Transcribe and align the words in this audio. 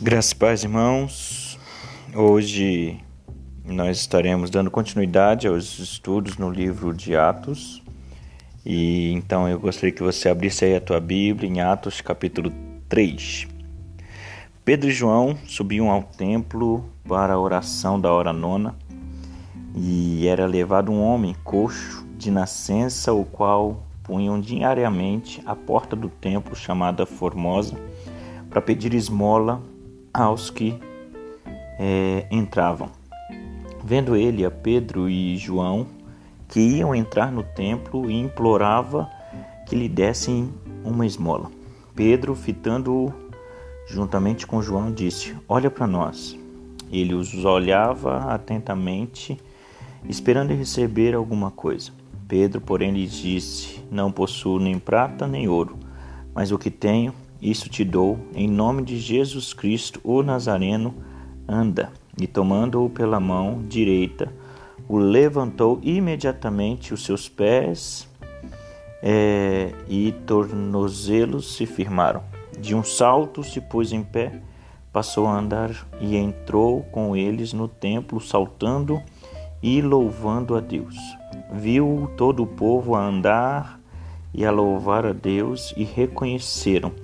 Graças 0.00 0.32
e 0.32 0.34
paz, 0.34 0.64
irmãos. 0.64 1.56
Hoje 2.12 2.98
nós 3.64 3.98
estaremos 3.98 4.50
dando 4.50 4.68
continuidade 4.68 5.46
aos 5.46 5.78
estudos 5.78 6.36
no 6.36 6.50
livro 6.50 6.92
de 6.92 7.14
Atos. 7.14 7.80
E 8.66 9.12
então 9.12 9.48
eu 9.48 9.58
gostaria 9.58 9.92
que 9.92 10.02
você 10.02 10.28
abrisse 10.28 10.64
aí 10.64 10.74
a 10.74 10.80
tua 10.80 10.98
Bíblia 10.98 11.48
em 11.48 11.60
Atos 11.60 12.00
capítulo 12.00 12.52
3. 12.88 13.46
Pedro 14.64 14.88
e 14.88 14.92
João 14.92 15.38
subiam 15.46 15.88
ao 15.88 16.02
templo 16.02 16.84
para 17.08 17.34
a 17.34 17.38
oração 17.38 17.98
da 17.98 18.12
hora 18.12 18.32
nona 18.32 18.74
e 19.76 20.26
era 20.26 20.44
levado 20.44 20.90
um 20.90 21.00
homem 21.00 21.36
coxo 21.44 22.04
de 22.18 22.32
nascença, 22.32 23.12
o 23.12 23.24
qual 23.24 23.86
punham 24.02 24.40
diariamente 24.40 25.40
à 25.46 25.54
porta 25.54 25.94
do 25.94 26.08
templo 26.08 26.56
chamada 26.56 27.06
Formosa 27.06 27.76
para 28.50 28.60
pedir 28.60 28.92
esmola 28.92 29.62
aos 30.14 30.48
que 30.48 30.78
é, 31.78 32.26
entravam. 32.30 32.88
Vendo 33.82 34.14
ele 34.14 34.44
a 34.44 34.50
Pedro 34.50 35.10
e 35.10 35.36
João, 35.36 35.86
que 36.48 36.60
iam 36.60 36.94
entrar 36.94 37.32
no 37.32 37.42
templo, 37.42 38.08
e 38.08 38.14
implorava 38.14 39.10
que 39.66 39.74
lhe 39.74 39.88
dessem 39.88 40.54
uma 40.84 41.04
esmola. 41.04 41.50
Pedro, 41.94 42.34
fitando-o 42.34 43.12
juntamente 43.86 44.46
com 44.46 44.62
João, 44.62 44.92
disse: 44.92 45.36
Olha 45.48 45.70
para 45.70 45.86
nós. 45.86 46.38
Ele 46.92 47.14
os 47.14 47.44
olhava 47.44 48.32
atentamente, 48.32 49.38
esperando 50.08 50.54
receber 50.54 51.14
alguma 51.14 51.50
coisa. 51.50 51.90
Pedro, 52.28 52.60
porém, 52.60 52.92
lhes 52.92 53.12
disse: 53.12 53.82
Não 53.90 54.12
possuo 54.12 54.58
nem 54.58 54.78
prata 54.78 55.26
nem 55.26 55.48
ouro, 55.48 55.76
mas 56.34 56.52
o 56.52 56.58
que 56.58 56.70
tenho 56.70 57.12
isso 57.44 57.68
te 57.68 57.84
dou, 57.84 58.18
em 58.34 58.48
nome 58.48 58.82
de 58.82 58.98
Jesus 58.98 59.52
Cristo, 59.52 60.00
o 60.02 60.22
Nazareno, 60.22 60.94
anda. 61.46 61.92
E 62.18 62.26
tomando-o 62.26 62.88
pela 62.88 63.20
mão 63.20 63.62
direita, 63.68 64.32
o 64.88 64.96
levantou 64.96 65.78
imediatamente 65.82 66.94
os 66.94 67.04
seus 67.04 67.28
pés 67.28 68.08
é, 69.02 69.74
e 69.86 70.12
tornozelos 70.26 71.54
se 71.54 71.66
firmaram. 71.66 72.22
De 72.58 72.74
um 72.74 72.82
salto 72.82 73.44
se 73.44 73.60
pôs 73.60 73.92
em 73.92 74.02
pé, 74.02 74.40
passou 74.90 75.26
a 75.26 75.38
andar 75.38 75.86
e 76.00 76.16
entrou 76.16 76.80
com 76.84 77.14
eles 77.14 77.52
no 77.52 77.68
templo, 77.68 78.22
saltando 78.22 79.02
e 79.62 79.82
louvando 79.82 80.56
a 80.56 80.60
Deus. 80.60 80.96
Viu 81.52 82.10
todo 82.16 82.42
o 82.42 82.46
povo 82.46 82.94
a 82.94 83.04
andar 83.04 83.78
e 84.32 84.46
a 84.46 84.50
louvar 84.50 85.04
a 85.04 85.12
Deus 85.12 85.74
e 85.76 85.84
reconheceram 85.84 87.03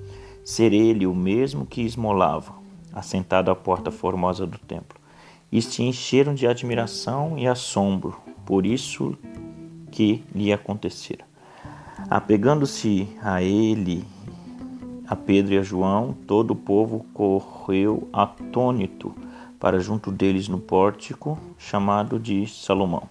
ser 0.50 0.72
ele 0.72 1.06
o 1.06 1.14
mesmo 1.14 1.64
que 1.64 1.82
esmolava, 1.82 2.54
assentado 2.92 3.52
à 3.52 3.54
porta 3.54 3.90
formosa 3.92 4.44
do 4.44 4.58
templo. 4.58 4.98
E 5.50 5.62
se 5.62 5.82
encheram 5.82 6.34
de 6.34 6.46
admiração 6.46 7.38
e 7.38 7.46
assombro 7.46 8.16
por 8.44 8.66
isso 8.66 9.16
que 9.92 10.24
lhe 10.34 10.52
acontecera. 10.52 11.24
Apegando-se 12.10 13.08
a 13.22 13.40
ele, 13.40 14.04
a 15.06 15.14
Pedro 15.14 15.54
e 15.54 15.58
a 15.58 15.62
João, 15.62 16.16
todo 16.26 16.50
o 16.50 16.56
povo 16.56 17.06
correu 17.14 18.08
atônito 18.12 19.14
para 19.58 19.78
junto 19.78 20.10
deles 20.10 20.48
no 20.48 20.58
pórtico, 20.58 21.38
chamado 21.58 22.18
de 22.18 22.44
Salomão. 22.48 23.04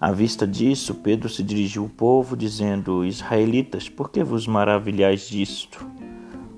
À 0.00 0.12
vista 0.12 0.46
disso, 0.46 0.94
Pedro 0.94 1.28
se 1.28 1.42
dirigiu 1.42 1.82
ao 1.82 1.88
povo, 1.88 2.36
dizendo: 2.36 3.04
Israelitas, 3.04 3.88
por 3.88 4.10
que 4.10 4.22
vos 4.22 4.46
maravilhais 4.46 5.28
disto? 5.28 5.84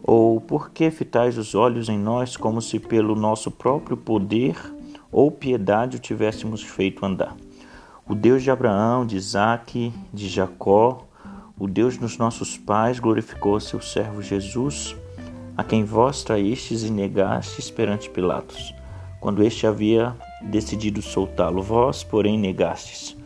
Ou 0.03 0.41
por 0.41 0.71
que 0.71 0.91
fitais 0.91 1.39
os 1.39 1.55
olhos 1.55 1.89
em 1.89 1.99
nós 1.99 2.37
como 2.37 2.61
se 2.61 2.79
pelo 2.79 3.15
nosso 3.15 3.51
próprio 3.51 3.97
poder 3.97 4.57
ou 5.11 5.31
piedade 5.31 5.97
o 5.97 6.01
tivéssemos 6.01 6.63
feito 6.63 7.05
andar? 7.07 7.37
O 8.09 8.15
Deus 8.15 8.43
de 8.43 8.51
Abraão, 8.51 9.07
de 9.07 9.17
Isaque, 9.17 9.93
de 10.13 10.29
Jacó, 10.29 11.07
o 11.59 11.69
Deus 11.69 11.97
dos 11.97 12.19
nossos 12.19 12.59
pais, 12.59 12.99
glorificou 12.99 13.61
seu 13.61 13.81
servo 13.81 14.21
Jesus, 14.21 14.97
a 15.57 15.63
quem 15.63 15.85
vós 15.85 16.25
traístes 16.25 16.83
e 16.83 16.91
negastes 16.91 17.71
perante 17.71 18.11
Pilatos, 18.11 18.75
quando 19.21 19.43
este 19.43 19.67
havia 19.67 20.17
decidido 20.43 21.01
soltá-lo. 21.01 21.63
Vós, 21.63 22.03
porém, 22.03 22.37
negastes 22.39 23.17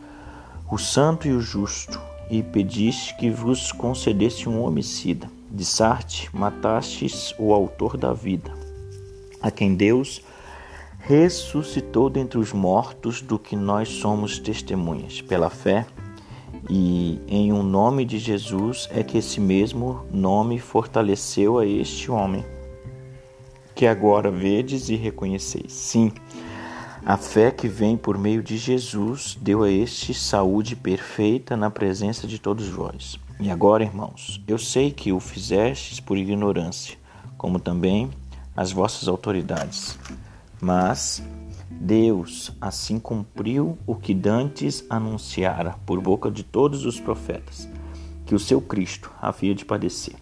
o 0.69 0.77
santo 0.77 1.27
e 1.27 1.31
o 1.31 1.39
justo, 1.39 1.99
e 2.29 2.43
pediste 2.43 3.15
que 3.15 3.29
vos 3.29 3.71
concedesse 3.71 4.49
um 4.49 4.61
homicida. 4.61 5.29
De 5.49 5.63
Sarte 5.65 6.29
matastes 6.35 7.33
o 7.39 7.53
autor 7.53 7.97
da 7.97 8.13
vida, 8.13 8.51
a 9.41 9.49
quem 9.49 9.75
Deus 9.75 10.21
ressuscitou 10.99 12.09
dentre 12.09 12.37
os 12.37 12.51
mortos, 12.51 13.21
do 13.21 13.39
que 13.39 13.55
nós 13.55 13.87
somos 13.87 14.39
testemunhas. 14.39 15.21
Pela 15.21 15.49
fé 15.49 15.85
e 16.69 17.21
em 17.27 17.53
um 17.53 17.63
nome 17.63 18.03
de 18.03 18.19
Jesus 18.19 18.89
é 18.91 19.01
que 19.03 19.17
esse 19.17 19.39
mesmo 19.39 20.05
nome 20.11 20.59
fortaleceu 20.59 21.59
a 21.59 21.65
este 21.65 22.11
homem, 22.11 22.45
que 23.73 23.87
agora 23.87 24.29
vedes 24.29 24.89
e 24.89 24.95
reconheceis. 24.95 25.71
Sim, 25.71 26.11
a 27.05 27.15
fé 27.15 27.51
que 27.51 27.69
vem 27.69 27.95
por 27.95 28.17
meio 28.17 28.43
de 28.43 28.57
Jesus 28.57 29.37
deu 29.39 29.63
a 29.63 29.71
este 29.71 30.13
saúde 30.13 30.75
perfeita 30.75 31.55
na 31.55 31.69
presença 31.69 32.27
de 32.27 32.37
todos 32.37 32.67
vós. 32.67 33.17
E 33.39 33.51
agora, 33.51 33.83
irmãos, 33.83 34.41
eu 34.47 34.57
sei 34.57 34.89
que 34.89 35.11
o 35.11 35.19
fizestes 35.19 35.99
por 35.99 36.17
ignorância, 36.17 36.97
como 37.37 37.59
também 37.59 38.09
as 38.55 38.71
vossas 38.71 39.07
autoridades. 39.07 39.97
Mas 40.59 41.23
Deus 41.69 42.51
assim 42.59 42.99
cumpriu 42.99 43.77
o 43.85 43.93
que 43.93 44.15
dantes 44.15 44.83
anunciara 44.89 45.75
por 45.85 46.01
boca 46.01 46.31
de 46.31 46.41
todos 46.41 46.83
os 46.83 46.99
profetas, 46.99 47.69
que 48.25 48.33
o 48.33 48.39
seu 48.39 48.59
Cristo 48.59 49.11
havia 49.21 49.53
de 49.53 49.63
padecer. 49.63 50.15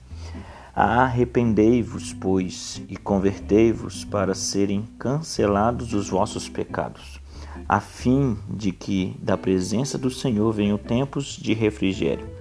Arrependei-vos, 0.75 2.11
pois, 2.11 2.81
e 2.89 2.97
convertei-vos 2.97 4.03
para 4.03 4.35
serem 4.35 4.81
cancelados 4.99 5.93
os 5.93 6.09
vossos 6.09 6.49
pecados, 6.49 7.21
a 7.69 7.79
fim 7.79 8.37
de 8.49 8.73
que 8.73 9.15
da 9.21 9.37
presença 9.37 9.97
do 9.97 10.11
Senhor 10.11 10.51
venham 10.51 10.77
tempos 10.77 11.37
de 11.37 11.53
refrigério 11.53 12.34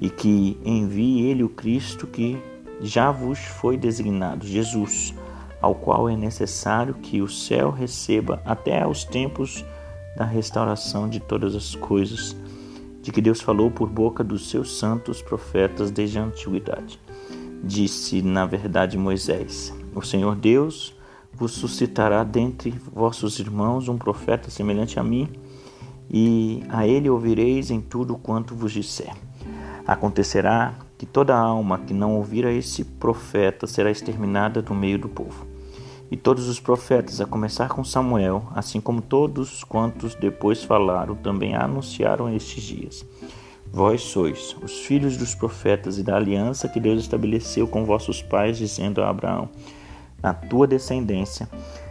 e 0.00 0.08
que 0.08 0.58
envie 0.64 1.26
ele 1.26 1.42
o 1.42 1.48
Cristo 1.48 2.06
que 2.06 2.40
já 2.80 3.10
vos 3.10 3.38
foi 3.38 3.76
designado, 3.76 4.46
Jesus, 4.46 5.14
ao 5.60 5.74
qual 5.74 6.08
é 6.08 6.16
necessário 6.16 6.94
que 6.94 7.20
o 7.20 7.28
céu 7.28 7.70
receba 7.70 8.40
até 8.44 8.82
aos 8.82 9.04
tempos 9.04 9.64
da 10.16 10.24
restauração 10.24 11.08
de 11.08 11.20
todas 11.20 11.54
as 11.54 11.74
coisas, 11.74 12.36
de 13.02 13.10
que 13.10 13.20
Deus 13.20 13.40
falou 13.40 13.70
por 13.70 13.88
boca 13.88 14.22
dos 14.22 14.50
seus 14.50 14.78
santos 14.78 15.22
profetas 15.22 15.90
desde 15.90 16.18
a 16.18 16.24
antiguidade. 16.24 17.00
Disse, 17.62 18.22
na 18.22 18.46
verdade, 18.46 18.96
Moisés: 18.96 19.74
O 19.94 20.02
Senhor 20.02 20.36
Deus 20.36 20.94
vos 21.32 21.52
suscitará 21.52 22.22
dentre 22.22 22.70
vossos 22.92 23.38
irmãos 23.38 23.88
um 23.88 23.98
profeta 23.98 24.50
semelhante 24.50 24.98
a 24.98 25.04
mim, 25.04 25.28
e 26.10 26.62
a 26.68 26.86
ele 26.86 27.10
ouvireis 27.10 27.70
em 27.70 27.80
tudo 27.80 28.16
quanto 28.16 28.54
vos 28.54 28.72
disser. 28.72 29.14
Acontecerá 29.88 30.74
que 30.98 31.06
toda 31.06 31.34
alma 31.34 31.78
que 31.78 31.94
não 31.94 32.16
ouvir 32.16 32.44
a 32.44 32.52
esse 32.52 32.84
profeta 32.84 33.66
será 33.66 33.90
exterminada 33.90 34.60
do 34.60 34.74
meio 34.74 34.98
do 34.98 35.08
povo. 35.08 35.46
E 36.10 36.16
todos 36.16 36.46
os 36.46 36.60
profetas, 36.60 37.22
a 37.22 37.24
começar 37.24 37.70
com 37.70 37.82
Samuel, 37.82 38.46
assim 38.54 38.82
como 38.82 39.00
todos 39.00 39.64
quantos 39.64 40.14
depois 40.14 40.62
falaram, 40.62 41.14
também 41.14 41.54
anunciaram 41.54 42.28
estes 42.28 42.62
dias. 42.62 43.02
Vós 43.72 44.02
sois 44.02 44.54
os 44.62 44.80
filhos 44.80 45.16
dos 45.16 45.34
profetas 45.34 45.96
e 45.96 46.02
da 46.02 46.16
aliança 46.16 46.68
que 46.68 46.78
Deus 46.80 47.00
estabeleceu 47.00 47.66
com 47.66 47.86
vossos 47.86 48.20
pais, 48.20 48.58
dizendo 48.58 49.00
a 49.00 49.08
Abraão: 49.08 49.48
Na 50.22 50.34
tua 50.34 50.66
descendência 50.66 51.48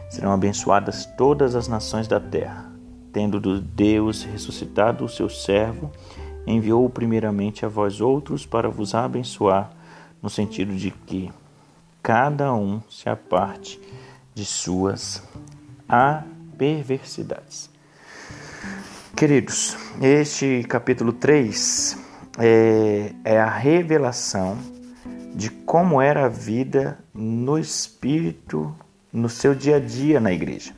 serão 0.07 0.31
abençoadas 0.31 1.07
todas 1.17 1.55
as 1.55 1.67
nações 1.67 2.07
da 2.07 2.19
terra. 2.19 2.71
Tendo 3.11 3.39
Deus 3.59 4.21
ressuscitado 4.21 5.03
o 5.03 5.09
seu 5.09 5.27
servo, 5.29 5.91
enviou 6.47 6.89
primeiramente 6.89 7.65
a 7.65 7.67
vós 7.67 7.99
outros 7.99 8.45
para 8.45 8.69
vos 8.69 8.95
abençoar, 8.95 9.69
no 10.23 10.29
sentido 10.29 10.73
de 10.73 10.89
que 10.89 11.29
cada 12.01 12.53
um 12.53 12.81
se 12.89 13.09
aparte 13.09 13.79
de 14.33 14.45
suas 14.45 15.21
perversidades. 16.57 17.69
Queridos, 19.15 19.77
este 20.01 20.63
capítulo 20.69 21.11
3 21.11 21.97
é, 22.39 23.13
é 23.25 23.39
a 23.39 23.49
revelação 23.49 24.57
de 25.35 25.49
como 25.49 26.01
era 26.01 26.25
a 26.25 26.29
vida 26.29 26.97
no 27.13 27.59
Espírito, 27.59 28.73
no 29.11 29.27
seu 29.27 29.53
dia 29.53 29.75
a 29.75 29.79
dia 29.79 30.19
na 30.19 30.31
igreja. 30.31 30.73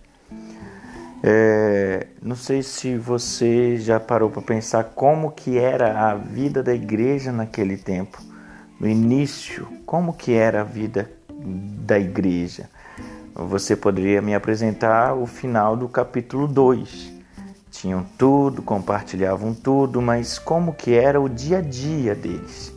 É, 1.22 2.08
não 2.22 2.36
sei 2.36 2.64
se 2.64 2.98
você 2.98 3.78
já 3.78 4.00
parou 4.00 4.30
para 4.30 4.42
pensar 4.42 4.84
como 4.96 5.32
que 5.32 5.58
era 5.58 6.10
a 6.10 6.16
vida 6.16 6.64
da 6.64 6.74
igreja 6.74 7.32
naquele 7.32 7.76
tempo, 7.76 8.22
no 8.80 8.88
início, 8.88 9.68
como 9.86 10.14
que 10.14 10.34
era 10.34 10.62
a 10.62 10.64
vida 10.64 11.12
da 11.40 12.00
igreja. 12.00 12.70
você 13.36 13.76
poderia 13.76 14.22
me 14.22 14.36
apresentar 14.36 15.14
o 15.14 15.26
final 15.26 15.76
do 15.76 15.88
capítulo 15.88 16.48
2. 16.48 17.14
Tinham 17.72 18.06
tudo, 18.18 18.62
compartilhavam 18.62 19.54
tudo, 19.54 20.02
mas 20.02 20.38
como 20.38 20.74
que 20.74 20.94
era 20.94 21.20
o 21.22 21.30
dia 21.30 21.60
a 21.60 21.62
dia 21.62 22.16
deles? 22.16 22.74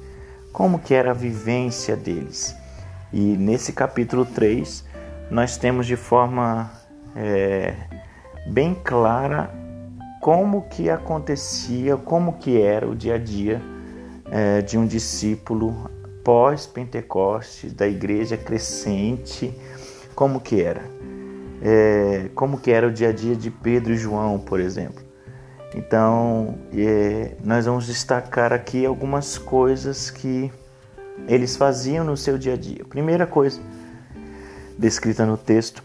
Como 0.52 0.78
que 0.78 0.94
era 0.94 1.10
a 1.10 1.14
vivência 1.14 1.96
deles? 1.96 2.54
E 3.12 3.18
nesse 3.36 3.72
capítulo 3.72 4.24
3, 4.24 4.84
nós 5.30 5.56
temos 5.56 5.86
de 5.86 5.96
forma 5.96 6.70
é, 7.16 7.74
bem 8.46 8.74
clara 8.74 9.50
como 10.20 10.62
que 10.68 10.88
acontecia, 10.88 11.96
como 11.96 12.34
que 12.34 12.60
era 12.60 12.88
o 12.88 12.94
dia 12.94 13.16
a 13.16 13.18
dia 13.18 13.60
é, 14.30 14.62
de 14.62 14.78
um 14.78 14.86
discípulo 14.86 15.90
pós-Pentecostes, 16.22 17.72
da 17.72 17.88
igreja 17.88 18.36
crescente, 18.36 19.52
como 20.14 20.40
que 20.40 20.62
era. 20.62 20.82
É, 21.60 22.30
como 22.34 22.58
que 22.58 22.70
era 22.70 22.86
o 22.86 22.92
dia 22.92 23.08
a 23.08 23.12
dia 23.12 23.34
de 23.34 23.50
Pedro 23.50 23.92
e 23.92 23.96
João, 23.96 24.38
por 24.38 24.60
exemplo. 24.60 25.02
Então, 25.74 26.58
é, 26.72 27.34
nós 27.42 27.66
vamos 27.66 27.86
destacar 27.86 28.52
aqui 28.52 28.86
algumas 28.86 29.38
coisas 29.38 30.10
que 30.10 30.52
eles 31.26 31.56
faziam 31.56 32.04
no 32.04 32.16
seu 32.16 32.38
dia 32.38 32.54
a 32.54 32.56
dia. 32.56 32.84
Primeira 32.84 33.26
coisa, 33.26 33.60
descrita 34.78 35.24
no 35.24 35.36
texto, 35.36 35.82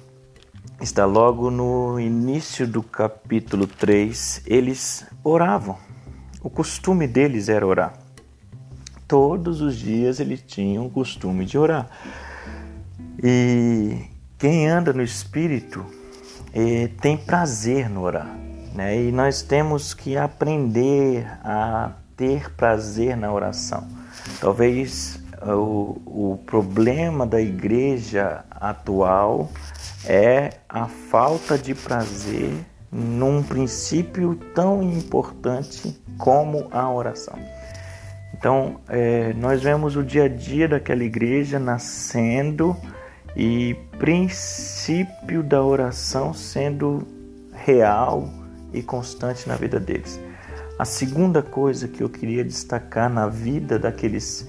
está 0.81 1.05
logo 1.05 1.49
no 1.49 1.99
início 1.99 2.67
do 2.67 2.83
capítulo 2.83 3.65
3. 3.65 4.43
Eles 4.45 5.05
oravam. 5.23 5.77
O 6.41 6.49
costume 6.49 7.07
deles 7.07 7.49
era 7.49 7.65
orar. 7.65 7.93
Todos 9.07 9.61
os 9.61 9.75
dias 9.75 10.19
eles 10.19 10.41
tinham 10.45 10.85
o 10.85 10.89
costume 10.89 11.45
de 11.45 11.57
orar. 11.57 11.89
E 13.23 14.05
quem 14.37 14.67
anda 14.67 14.93
no 14.93 15.01
Espírito 15.01 15.83
eh, 16.53 16.89
tem 17.01 17.17
prazer 17.17 17.89
no 17.89 18.01
orar. 18.01 18.29
Né? 18.73 19.05
E 19.05 19.11
nós 19.11 19.41
temos 19.41 19.93
que 19.93 20.15
aprender 20.15 21.25
a 21.43 21.93
ter 22.15 22.51
prazer 22.51 23.17
na 23.17 23.31
oração. 23.31 23.87
Talvez 24.39 25.19
o, 25.41 26.01
o 26.05 26.39
problema 26.45 27.25
da 27.25 27.41
igreja 27.41 28.43
atual 28.51 29.49
é 30.07 30.51
a 30.69 30.87
falta 30.87 31.57
de 31.57 31.75
prazer 31.75 32.51
num 32.89 33.43
princípio 33.43 34.35
tão 34.55 34.81
importante 34.81 36.01
como 36.17 36.67
a 36.71 36.89
oração. 36.89 37.37
Então, 38.33 38.79
é, 38.87 39.33
nós 39.33 39.61
vemos 39.61 39.97
o 39.97 40.03
dia 40.03 40.23
a 40.23 40.27
dia 40.29 40.67
daquela 40.67 41.03
igreja 41.03 41.59
nascendo 41.59 42.75
e 43.35 43.75
princípio 43.99 45.43
da 45.43 45.61
oração 45.61 46.33
sendo 46.33 47.05
real 47.53 48.29
e 48.73 48.81
constante 48.81 49.47
na 49.47 49.55
vida 49.55 49.79
deles. 49.79 50.19
A 50.79 50.85
segunda 50.85 51.41
coisa 51.41 51.87
que 51.87 52.01
eu 52.01 52.09
queria 52.09 52.43
destacar 52.43 53.09
na 53.09 53.27
vida 53.27 53.77
daqueles 53.77 54.47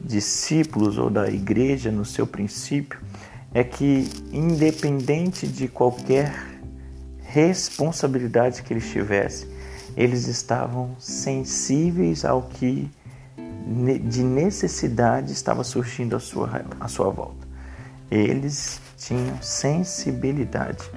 discípulos 0.00 0.98
ou 0.98 1.10
da 1.10 1.28
igreja 1.28 1.90
no 1.90 2.04
seu 2.04 2.26
princípio 2.26 2.98
é 3.54 3.64
que, 3.64 4.08
independente 4.32 5.46
de 5.46 5.68
qualquer 5.68 6.32
responsabilidade 7.22 8.62
que 8.62 8.72
eles 8.72 8.88
tivessem, 8.90 9.48
eles 9.96 10.28
estavam 10.28 10.94
sensíveis 10.98 12.24
ao 12.24 12.42
que 12.42 12.90
de 14.08 14.22
necessidade 14.22 15.32
estava 15.32 15.64
surgindo 15.64 16.14
à 16.14 16.20
sua, 16.20 16.64
à 16.78 16.86
sua 16.86 17.10
volta. 17.10 17.46
Eles 18.10 18.80
tinham 18.96 19.42
sensibilidade. 19.42 20.88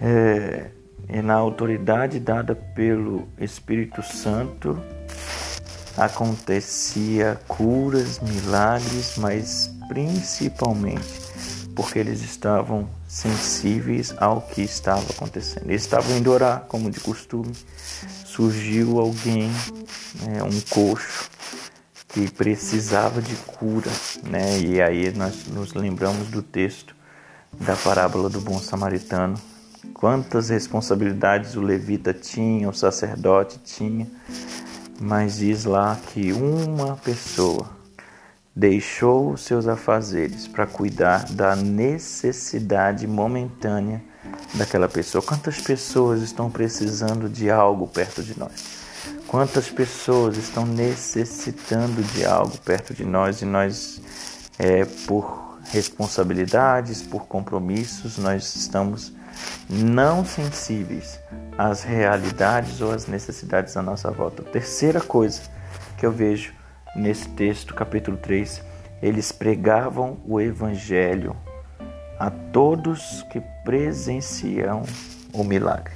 É, 0.00 0.70
e 1.08 1.22
na 1.22 1.34
autoridade 1.34 2.18
dada 2.18 2.54
pelo 2.54 3.28
Espírito 3.38 4.02
Santo, 4.02 4.80
acontecia 5.96 7.38
curas, 7.46 8.18
milagres, 8.20 9.14
mas 9.18 9.70
principalmente 9.88 11.21
porque 11.74 11.98
eles 11.98 12.22
estavam 12.22 12.88
sensíveis 13.06 14.14
ao 14.18 14.40
que 14.42 14.62
estava 14.62 15.04
acontecendo. 15.10 15.70
Eles 15.70 15.82
estavam 15.82 16.16
indo 16.16 16.30
orar, 16.30 16.64
como 16.68 16.90
de 16.90 17.00
costume. 17.00 17.52
Surgiu 18.24 18.98
alguém, 18.98 19.50
né, 20.22 20.42
um 20.42 20.60
coxo, 20.70 21.30
que 22.08 22.30
precisava 22.30 23.22
de 23.22 23.34
cura, 23.36 23.90
né? 24.24 24.58
E 24.60 24.82
aí 24.82 25.12
nós 25.12 25.46
nos 25.46 25.72
lembramos 25.72 26.28
do 26.28 26.42
texto 26.42 26.94
da 27.58 27.74
parábola 27.76 28.28
do 28.28 28.40
bom 28.40 28.58
samaritano. 28.58 29.38
Quantas 29.94 30.48
responsabilidades 30.48 31.56
o 31.56 31.60
levita 31.60 32.12
tinha, 32.12 32.68
o 32.68 32.74
sacerdote 32.74 33.58
tinha, 33.64 34.06
mas 35.00 35.36
diz 35.38 35.64
lá 35.64 35.98
que 36.12 36.32
uma 36.32 36.96
pessoa 36.96 37.81
deixou 38.54 39.32
os 39.32 39.42
seus 39.42 39.66
afazeres 39.66 40.46
para 40.46 40.66
cuidar 40.66 41.24
da 41.32 41.56
necessidade 41.56 43.06
momentânea 43.06 44.02
daquela 44.54 44.88
pessoa. 44.88 45.22
Quantas 45.22 45.58
pessoas 45.58 46.20
estão 46.22 46.50
precisando 46.50 47.28
de 47.28 47.50
algo 47.50 47.88
perto 47.88 48.22
de 48.22 48.38
nós? 48.38 48.82
Quantas 49.26 49.70
pessoas 49.70 50.36
estão 50.36 50.66
necessitando 50.66 52.02
de 52.12 52.24
algo 52.24 52.56
perto 52.58 52.92
de 52.92 53.04
nós 53.04 53.40
e 53.40 53.46
nós, 53.46 54.00
é, 54.58 54.84
por 55.06 55.58
responsabilidades, 55.70 57.02
por 57.02 57.26
compromissos, 57.26 58.18
nós 58.18 58.54
estamos 58.54 59.12
não 59.68 60.24
sensíveis 60.24 61.18
às 61.56 61.82
realidades 61.82 62.80
ou 62.82 62.92
às 62.92 63.06
necessidades 63.06 63.76
à 63.76 63.82
nossa 63.82 64.10
volta. 64.10 64.42
Terceira 64.42 65.00
coisa 65.00 65.40
que 65.96 66.04
eu 66.04 66.12
vejo 66.12 66.52
nesse 66.94 67.28
texto, 67.30 67.74
capítulo 67.74 68.16
3, 68.16 68.62
eles 69.02 69.32
pregavam 69.32 70.18
o 70.26 70.40
evangelho 70.40 71.36
a 72.18 72.30
todos 72.30 73.24
que 73.30 73.40
presenciam 73.64 74.82
o 75.32 75.42
milagre. 75.42 75.94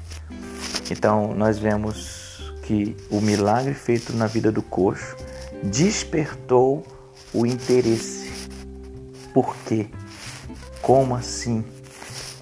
Então, 0.91 1.35
nós 1.35 1.59
vemos 1.59 2.53
que 2.63 2.97
o 3.11 3.21
milagre 3.21 3.75
feito 3.75 4.13
na 4.13 4.27
vida 4.27 4.51
do 4.51 4.63
coxo 4.63 5.17
despertou 5.63 6.85
o 7.33 7.47
interesse. 7.47 8.49
Por 9.33 9.57
quê? 9.69 9.87
Como 10.83 11.15
assim? 11.15 11.65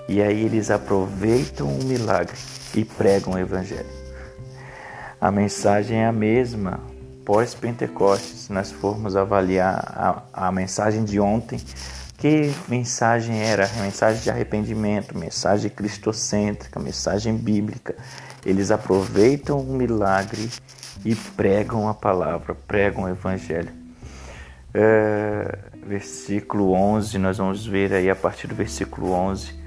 E 0.09 0.23
aí 0.23 0.45
eles 0.45 0.71
aproveitam 0.71 1.67
o 1.69 1.85
milagre 1.85 2.37
e 2.75 2.85
pregam 2.85 3.35
o 3.35 3.38
evangelho. 3.38 4.05
A 5.21 5.31
mensagem 5.31 5.99
é 5.99 6.07
a 6.07 6.12
mesma 6.12 6.81
pós-Pentecostes, 7.25 8.40
se 8.40 8.52
nós 8.52 8.71
formos 8.71 9.16
avaliar 9.16 10.23
a, 10.33 10.47
a 10.47 10.52
mensagem 10.52 11.04
de 11.04 11.19
ontem, 11.19 11.61
que 12.19 12.52
mensagem 12.69 13.43
era? 13.43 13.69
Mensagem 13.81 14.23
de 14.23 14.31
arrependimento, 14.31 15.16
mensagem 15.16 15.71
cristocêntrica, 15.71 16.81
mensagem 16.81 17.37
bíblica. 17.37 17.95
Eles 18.45 18.71
aproveitam 18.71 19.61
o 19.61 19.73
milagre 19.75 20.50
e 21.04 21.14
pregam 21.14 21.88
a 21.88 21.95
palavra, 21.95 22.54
pregam 22.54 23.04
o 23.04 23.09
evangelho. 23.09 23.73
É, 24.73 25.59
versículo 25.87 26.73
11, 26.73 27.19
nós 27.19 27.38
vamos 27.38 27.66
ver 27.66 27.93
aí 27.93 28.11
a 28.11 28.16
partir 28.16 28.47
do 28.47 28.54
versículo 28.54 29.12
11 29.12 29.64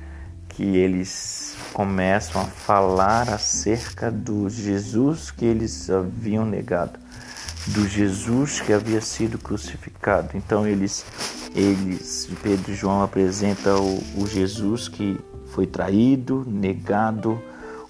que 0.49 0.63
eles 0.75 1.55
começam 1.71 2.41
a 2.41 2.45
falar 2.45 3.29
acerca 3.29 4.11
do 4.11 4.49
Jesus 4.49 5.29
que 5.29 5.45
eles 5.45 5.87
haviam 5.87 6.43
negado, 6.43 6.99
do 7.67 7.87
Jesus 7.87 8.61
que 8.61 8.71
havia 8.71 9.01
sido 9.01 9.37
crucificado. 9.37 10.35
Então 10.35 10.65
eles, 10.65 11.05
eles, 11.55 12.29
Pedro 12.41 12.71
e 12.71 12.75
João 12.75 13.01
apresentam 13.01 13.85
o, 13.85 14.23
o 14.23 14.27
Jesus 14.27 14.87
que 14.87 15.19
foi 15.47 15.65
traído, 15.65 16.45
negado, 16.47 17.41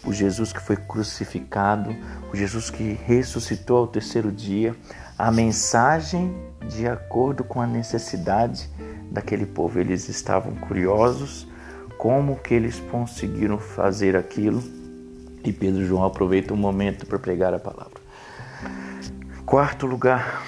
o 0.06 0.14
Jesus 0.14 0.54
que 0.54 0.62
foi 0.62 0.78
crucificado, 0.78 1.96
o 2.32 2.36
Jesus 2.36 2.70
que 2.70 2.98
ressuscitou 3.06 3.78
ao 3.78 3.88
terceiro 3.88 4.32
dia, 4.32 4.76
a 5.18 5.32
mensagem 5.32 6.36
de 6.70 6.88
acordo 6.88 7.44
com 7.44 7.62
a 7.62 7.68
necessidade 7.68 8.70
daquele 9.12 9.46
povo. 9.46 9.80
Eles 9.80 10.08
estavam 10.10 10.56
curiosos 10.56 11.48
como 11.98 12.38
que 12.38 12.54
eles 12.54 12.80
conseguiram 12.92 13.58
fazer 13.58 14.16
aquilo. 14.16 14.64
E 15.44 15.52
Pedro 15.52 15.82
e 15.82 15.86
João 15.86 16.04
aproveitam 16.04 16.56
o 16.56 16.60
momento 16.60 17.06
para 17.06 17.20
pregar 17.20 17.54
a 17.54 17.60
palavra. 17.60 18.07
Quarto 19.48 19.88
lugar, 19.88 20.44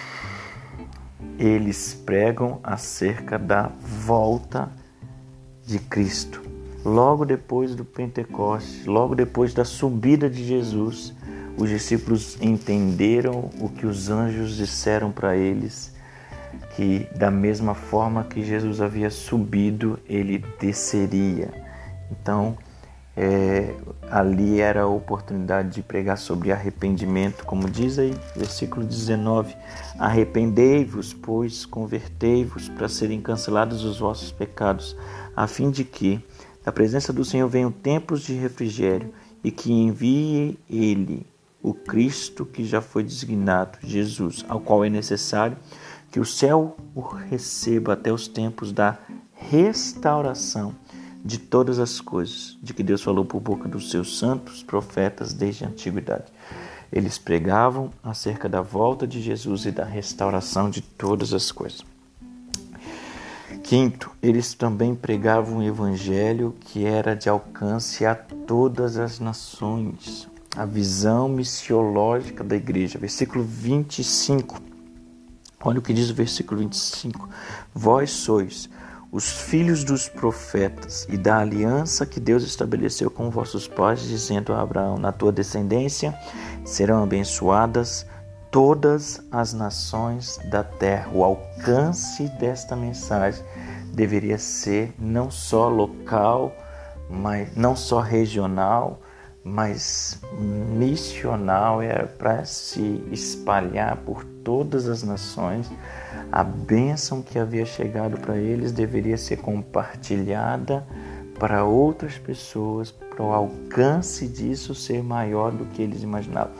eles 1.37 1.93
pregam 1.93 2.59
acerca 2.61 3.39
da 3.39 3.71
volta 3.79 4.69
de 5.65 5.79
Cristo. 5.79 6.41
Logo 6.83 7.23
depois 7.23 7.73
do 7.75 7.85
Pentecostes, 7.85 8.85
logo 8.85 9.15
depois 9.15 9.53
da 9.53 9.63
subida 9.63 10.29
de 10.29 10.43
Jesus, 10.43 11.13
os 11.57 11.69
discípulos 11.69 12.37
entenderam 12.41 13.49
o 13.61 13.69
que 13.69 13.85
os 13.85 14.09
anjos 14.09 14.57
disseram 14.57 15.13
para 15.13 15.33
eles 15.33 15.95
que 16.75 17.07
da 17.15 17.31
mesma 17.31 17.73
forma 17.73 18.25
que 18.25 18.43
Jesus 18.43 18.81
havia 18.81 19.09
subido, 19.09 19.97
ele 20.09 20.43
desceria. 20.59 21.49
Então, 22.11 22.57
é, 23.21 23.75
ali 24.09 24.61
era 24.61 24.83
a 24.83 24.88
oportunidade 24.88 25.71
de 25.71 25.81
pregar 25.83 26.17
sobre 26.17 26.53
arrependimento, 26.53 27.43
como 27.43 27.69
diz 27.69 27.99
aí, 27.99 28.15
versículo 28.33 28.85
19: 28.85 29.53
Arrependei-vos, 29.99 31.13
pois 31.13 31.65
convertei-vos 31.65 32.69
para 32.69 32.88
serem 32.88 33.19
cancelados 33.19 33.83
os 33.83 33.99
vossos 33.99 34.31
pecados, 34.31 34.95
a 35.35 35.47
fim 35.47 35.69
de 35.69 35.83
que 35.83 36.23
da 36.63 36.71
presença 36.71 37.11
do 37.11 37.25
Senhor 37.25 37.49
venham 37.49 37.73
tempos 37.73 38.21
de 38.21 38.33
refrigério 38.35 39.13
e 39.43 39.51
que 39.51 39.69
envie 39.69 40.57
Ele, 40.69 41.27
o 41.61 41.73
Cristo 41.73 42.45
que 42.45 42.63
já 42.63 42.79
foi 42.79 43.03
designado, 43.03 43.79
Jesus, 43.83 44.45
ao 44.47 44.61
qual 44.61 44.85
é 44.85 44.89
necessário 44.89 45.57
que 46.09 46.21
o 46.21 46.25
céu 46.25 46.77
o 46.95 47.01
receba 47.01 47.93
até 47.93 48.13
os 48.13 48.29
tempos 48.29 48.71
da 48.71 48.97
restauração 49.33 50.73
de 51.23 51.38
todas 51.38 51.79
as 51.79 51.99
coisas, 51.99 52.57
de 52.61 52.73
que 52.73 52.83
Deus 52.83 53.01
falou 53.01 53.25
por 53.25 53.39
boca 53.39 53.67
dos 53.67 53.89
seus 53.89 54.17
santos 54.17 54.63
profetas 54.63 55.33
desde 55.33 55.65
a 55.65 55.67
antiguidade. 55.67 56.31
Eles 56.91 57.17
pregavam 57.17 57.91
acerca 58.03 58.49
da 58.49 58.61
volta 58.61 59.05
de 59.05 59.21
Jesus 59.21 59.65
e 59.65 59.71
da 59.71 59.83
restauração 59.83 60.69
de 60.69 60.81
todas 60.81 61.33
as 61.33 61.51
coisas. 61.51 61.83
Quinto, 63.63 64.09
eles 64.21 64.53
também 64.55 64.95
pregavam 64.95 65.57
um 65.57 65.63
evangelho 65.63 66.55
que 66.59 66.85
era 66.85 67.15
de 67.15 67.29
alcance 67.29 68.05
a 68.05 68.15
todas 68.15 68.97
as 68.97 69.19
nações. 69.19 70.27
A 70.55 70.65
visão 70.65 71.29
missiológica 71.29 72.43
da 72.43 72.55
igreja. 72.55 72.97
Versículo 72.97 73.43
25. 73.43 74.59
Olha 75.61 75.77
o 75.77 75.81
que 75.81 75.93
diz 75.93 76.09
o 76.09 76.15
versículo 76.15 76.61
25. 76.61 77.29
Vós 77.73 78.09
sois 78.09 78.67
os 79.11 79.31
filhos 79.31 79.83
dos 79.83 80.07
profetas 80.07 81.07
e 81.09 81.17
da 81.17 81.39
aliança 81.39 82.05
que 82.05 82.19
Deus 82.19 82.43
estabeleceu 82.43 83.09
com 83.09 83.29
vossos 83.29 83.67
pais, 83.67 84.01
dizendo 84.01 84.53
a 84.53 84.61
Abraão: 84.61 84.97
Na 84.97 85.11
tua 85.11 85.31
descendência 85.31 86.17
serão 86.63 87.03
abençoadas 87.03 88.05
todas 88.51 89.21
as 89.31 89.53
nações 89.53 90.39
da 90.49 90.63
terra. 90.63 91.09
O 91.13 91.23
alcance 91.23 92.27
desta 92.39 92.75
mensagem 92.75 93.43
deveria 93.93 94.37
ser 94.37 94.93
não 94.97 95.31
só 95.31 95.67
local, 95.67 96.53
mas 97.09 97.55
não 97.55 97.75
só 97.75 97.99
regional, 97.99 99.01
mas 99.43 100.19
missional, 100.37 101.81
era 101.81 102.05
para 102.05 102.45
se 102.45 103.03
espalhar 103.11 103.97
por 103.97 104.23
todas 104.23 104.87
as 104.87 105.01
nações. 105.01 105.69
A 106.31 106.43
bênção 106.43 107.21
que 107.21 107.39
havia 107.39 107.65
chegado 107.65 108.19
para 108.19 108.38
eles 108.38 108.71
deveria 108.71 109.17
ser 109.17 109.38
compartilhada 109.38 110.86
para 111.39 111.63
outras 111.63 112.17
pessoas, 112.17 112.91
para 112.91 113.24
o 113.24 113.33
alcance 113.33 114.27
disso 114.27 114.75
ser 114.75 115.01
maior 115.01 115.51
do 115.51 115.65
que 115.65 115.81
eles 115.81 116.03
imaginavam. 116.03 116.53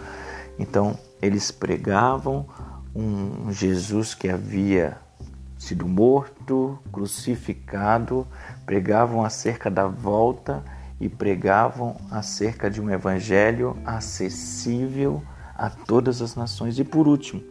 Então, 0.58 0.98
eles 1.22 1.52
pregavam 1.52 2.48
um 2.96 3.52
Jesus 3.52 4.16
que 4.16 4.28
havia 4.28 4.98
sido 5.58 5.88
morto, 5.88 6.80
crucificado, 6.92 8.26
pregavam 8.66 9.24
acerca 9.24 9.70
da 9.70 9.86
volta 9.86 10.64
e 11.00 11.08
pregavam 11.08 11.96
acerca 12.10 12.72
de 12.72 12.82
um 12.82 12.90
evangelho 12.90 13.78
acessível 13.86 15.22
a 15.56 15.70
todas 15.70 16.22
as 16.22 16.36
nações. 16.36 16.80
E 16.80 16.84
por 16.84 17.08
último, 17.08 17.44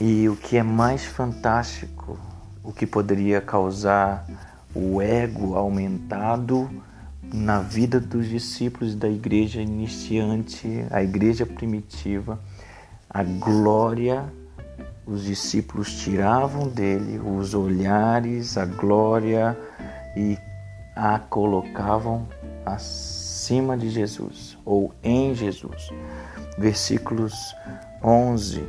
e 0.00 0.28
o 0.28 0.36
que 0.36 0.56
é 0.56 0.62
mais 0.62 1.04
fantástico, 1.04 2.18
o 2.62 2.72
que 2.72 2.86
poderia 2.86 3.40
causar 3.40 4.26
o 4.74 5.00
ego 5.00 5.54
aumentado 5.56 6.70
na 7.22 7.60
vida 7.60 7.98
dos 8.00 8.28
discípulos 8.28 8.94
da 8.94 9.08
igreja 9.08 9.60
iniciante, 9.60 10.84
a 10.90 11.02
igreja 11.02 11.46
primitiva, 11.46 12.38
a 13.08 13.22
glória, 13.22 14.24
os 15.06 15.24
discípulos 15.24 15.94
tiravam 16.00 16.68
dele 16.68 17.18
os 17.18 17.54
olhares, 17.54 18.56
a 18.56 18.64
glória 18.64 19.56
e 20.16 20.38
a 20.96 21.18
colocavam 21.18 22.26
de 23.78 23.90
Jesus 23.90 24.56
ou 24.64 24.94
em 25.02 25.34
Jesus. 25.34 25.90
Versículos 26.58 27.34
11, 28.02 28.64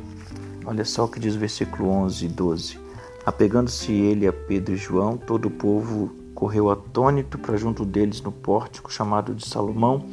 olha 0.66 0.84
só 0.84 1.04
o 1.04 1.08
que 1.08 1.18
diz 1.18 1.34
o 1.34 1.38
versículo 1.38 1.88
11 1.88 2.26
e 2.26 2.28
12. 2.28 2.78
Apegando-se 3.24 3.90
ele 3.90 4.26
a 4.26 4.32
Pedro 4.32 4.74
e 4.74 4.76
João, 4.76 5.16
todo 5.16 5.46
o 5.46 5.50
povo 5.50 6.14
correu 6.34 6.70
atônito 6.70 7.38
para 7.38 7.56
junto 7.56 7.86
deles 7.86 8.20
no 8.20 8.30
pórtico 8.30 8.92
chamado 8.92 9.34
de 9.34 9.48
Salomão. 9.48 10.04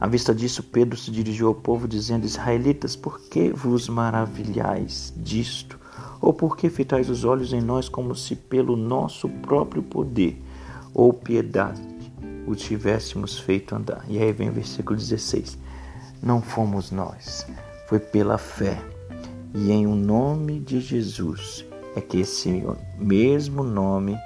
À 0.00 0.06
vista 0.06 0.34
disso, 0.34 0.62
Pedro 0.62 0.96
se 0.96 1.10
dirigiu 1.10 1.48
ao 1.48 1.54
povo, 1.54 1.86
dizendo: 1.86 2.24
Israelitas, 2.24 2.96
por 2.96 3.20
que 3.20 3.50
vos 3.50 3.86
maravilhais 3.86 5.12
disto? 5.14 5.78
Ou 6.22 6.32
por 6.32 6.56
que 6.56 6.70
fitais 6.70 7.10
os 7.10 7.22
olhos 7.22 7.52
em 7.52 7.60
nós 7.60 7.86
como 7.86 8.14
se 8.14 8.34
pelo 8.34 8.76
nosso 8.76 9.28
próprio 9.28 9.82
poder 9.82 10.42
ou 10.94 11.12
piedade 11.12 11.95
o 12.46 12.54
tivéssemos 12.54 13.38
feito 13.38 13.74
andar. 13.74 14.04
E 14.08 14.18
aí 14.18 14.32
vem 14.32 14.48
o 14.48 14.52
versículo 14.52 14.98
16: 14.98 15.58
Não 16.22 16.40
fomos 16.40 16.90
nós, 16.90 17.46
foi 17.88 17.98
pela 17.98 18.38
fé. 18.38 18.78
E 19.54 19.72
em 19.72 19.86
o 19.86 19.94
nome 19.94 20.60
de 20.60 20.80
Jesus 20.80 21.64
é 21.94 22.00
que 22.00 22.20
esse 22.20 22.62
mesmo 22.98 23.62
nome, 23.62 24.18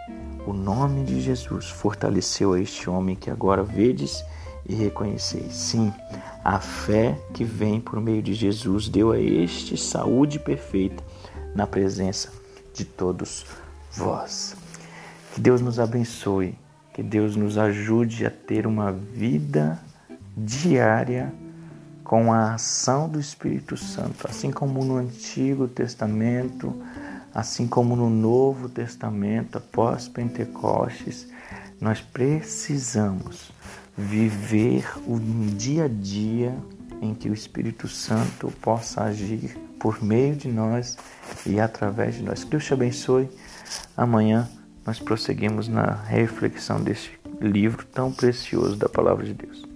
o 0.47 0.53
nome 0.53 1.05
de 1.05 1.21
Jesus, 1.21 1.69
fortaleceu 1.69 2.55
a 2.55 2.61
este 2.61 2.91
homem 2.91 3.15
que 3.15 3.31
agora 3.31 3.63
vedes 3.63 4.25
e 4.69 4.75
reconheceis. 4.75 5.55
Sim, 5.55 5.93
a 6.45 6.59
fé 6.59 7.19
que 7.33 7.45
vem 7.45 7.81
por 7.81 8.01
meio 8.01 8.23
de 8.23 8.35
Jesus 8.35 8.89
deu 8.89 9.13
a 9.13 9.19
este 9.19 9.77
saúde 9.77 10.39
perfeita 10.39 11.03
na 11.55 11.67
presença 11.67 12.33
de 12.75 12.85
todos 12.85 13.47
vós. 13.93 14.57
Que 15.35 15.41
Deus 15.41 15.61
nos 15.61 15.79
abençoe, 15.79 16.57
que 17.01 17.05
Deus 17.05 17.35
nos 17.35 17.57
ajude 17.57 18.27
a 18.27 18.31
ter 18.31 18.67
uma 18.67 18.93
vida 18.93 19.81
diária 20.37 21.33
com 22.05 22.31
a 22.31 22.53
ação 22.53 23.09
do 23.09 23.19
Espírito 23.19 23.75
Santo, 23.75 24.29
assim 24.29 24.51
como 24.51 24.85
no 24.85 24.99
Antigo 24.99 25.67
Testamento, 25.67 26.75
assim 27.35 27.67
como 27.67 27.97
no 27.97 28.11
Novo 28.11 28.69
Testamento, 28.69 29.57
após 29.57 30.09
Pentecostes, 30.09 31.27
nós 31.81 32.03
precisamos 32.03 33.51
viver 33.97 34.87
o 35.07 35.19
dia 35.57 35.87
a 35.87 35.89
dia 35.89 36.55
em 37.01 37.15
que 37.15 37.31
o 37.31 37.33
Espírito 37.33 37.89
Santo 37.89 38.53
possa 38.61 39.05
agir 39.05 39.57
por 39.79 40.05
meio 40.05 40.37
de 40.37 40.49
nós 40.49 40.99
e 41.47 41.59
através 41.59 42.17
de 42.17 42.25
nós. 42.25 42.45
Que 42.45 42.51
Deus 42.51 42.67
te 42.67 42.75
abençoe. 42.75 43.31
Amanhã 43.97 44.47
nós 44.87 44.99
prosseguimos 44.99 45.69
na 45.69 45.93
reflexão 45.93 46.83
deste 46.83 47.19
livro 47.41 47.87
tão 47.87 48.13
precioso 48.13 48.77
da 48.77 48.89
Palavra 48.89 49.25
de 49.25 49.35
Deus. 49.35 49.70